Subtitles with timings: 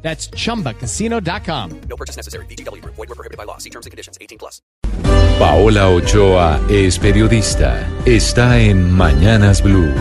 [0.00, 1.80] That's chumbacasino.com.
[1.88, 2.46] No purchase necessary.
[2.46, 2.82] BGW.
[2.84, 3.58] Void were prohibited by law.
[3.58, 4.16] See terms and conditions.
[4.20, 4.62] 18 plus.
[5.38, 7.86] Paola Ochoa es periodista.
[8.04, 9.92] Está en Mañanas Blue.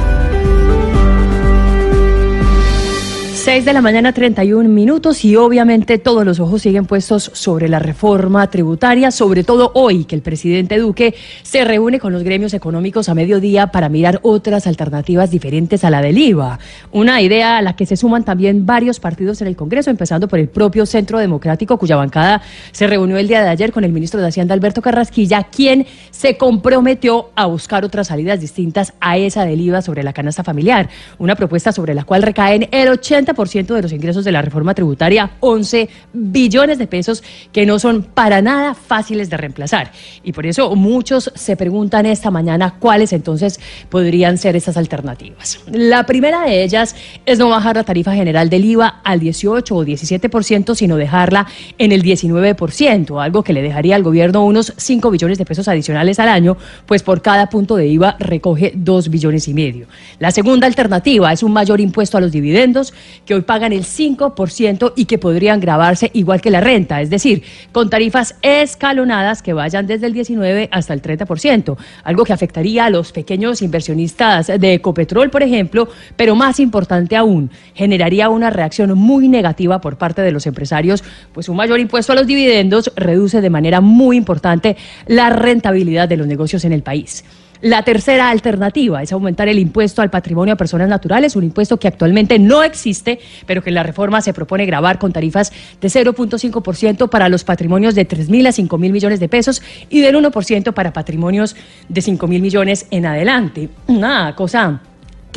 [3.47, 7.79] 6 de la mañana, 31 minutos, y obviamente todos los ojos siguen puestos sobre la
[7.79, 13.07] reforma tributaria, sobre todo hoy que el presidente Duque se reúne con los gremios económicos
[13.07, 16.59] a mediodía para mirar otras alternativas diferentes a la del IVA.
[16.91, 20.39] Una idea a la que se suman también varios partidos en el Congreso, empezando por
[20.39, 22.41] el propio Centro Democrático, cuya bancada
[22.73, 26.35] se reunió el día de ayer con el ministro de Hacienda, Alberto Carrasquilla, quien se
[26.35, 31.37] comprometió a buscar otras salidas distintas a esa del IVA sobre la canasta familiar, una
[31.37, 35.31] propuesta sobre la cual recaen el 80 ciento de los ingresos de la reforma tributaria,
[35.39, 39.91] 11 billones de pesos que no son para nada fáciles de reemplazar.
[40.23, 45.59] Y por eso muchos se preguntan esta mañana cuáles entonces podrían ser esas alternativas.
[45.71, 49.85] La primera de ellas es no bajar la tarifa general del IVA al 18 o
[49.85, 55.37] 17%, sino dejarla en el 19%, algo que le dejaría al gobierno unos 5 billones
[55.37, 59.53] de pesos adicionales al año, pues por cada punto de IVA recoge 2 billones y
[59.53, 59.87] medio.
[60.19, 62.93] La segunda alternativa es un mayor impuesto a los dividendos
[63.27, 67.43] que hoy pagan el 5% y que podrían grabarse igual que la renta, es decir,
[67.71, 72.89] con tarifas escalonadas que vayan desde el 19 hasta el 30%, algo que afectaría a
[72.89, 79.27] los pequeños inversionistas de Ecopetrol, por ejemplo, pero más importante aún, generaría una reacción muy
[79.27, 81.03] negativa por parte de los empresarios,
[81.33, 86.17] pues un mayor impuesto a los dividendos reduce de manera muy importante la rentabilidad de
[86.17, 87.25] los negocios en el país.
[87.61, 91.87] La tercera alternativa es aumentar el impuesto al patrimonio a personas naturales, un impuesto que
[91.87, 95.51] actualmente no existe, pero que en la reforma se propone grabar con tarifas
[95.81, 100.01] de 0.5% para los patrimonios de 3 mil a 5 mil millones de pesos y
[100.01, 101.55] del 1% para patrimonios
[101.89, 103.69] de 5 mil millones en adelante.
[103.87, 104.81] Una cosa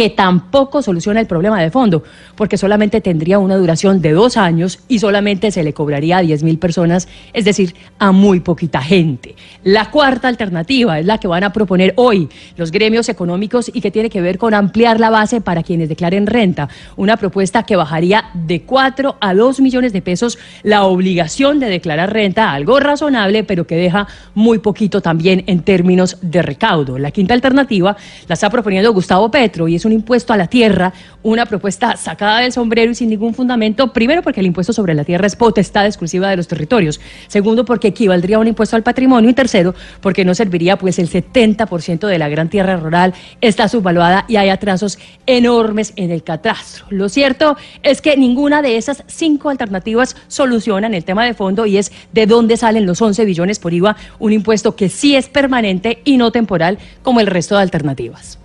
[0.00, 2.03] que tampoco soluciona el problema de fondo,
[2.34, 6.43] porque solamente tendría una duración de dos años y solamente se le cobraría a 10
[6.43, 9.37] mil personas, es decir, a muy poquita gente.
[9.62, 13.91] La cuarta alternativa es la que van a proponer hoy los gremios económicos y que
[13.91, 18.31] tiene que ver con ampliar la base para quienes declaren renta, una propuesta que bajaría
[18.33, 23.66] de 4 a 2 millones de pesos la obligación de declarar renta, algo razonable, pero
[23.66, 26.97] que deja muy poquito también en términos de recaudo.
[26.99, 30.93] La quinta alternativa la está proponiendo Gustavo Petro y es un impuesto a la tierra,
[31.23, 33.93] una propuesta sacada del sombrero y sin ningún fundamento.
[33.93, 37.01] Primero, porque el impuesto sobre la tierra es potestad exclusiva de los territorios.
[37.27, 39.28] Segundo, porque equivaldría a un impuesto al patrimonio.
[39.31, 44.25] Y tercero, porque no serviría, pues el 70% de la gran tierra rural está subvaluada
[44.28, 46.87] y hay atrasos enormes en el catastro.
[46.91, 51.77] Lo cierto es que ninguna de esas cinco alternativas solucionan el tema de fondo y
[51.78, 56.01] es de dónde salen los 11 billones por IVA, un impuesto que sí es permanente
[56.05, 58.39] y no temporal como el resto de alternativas.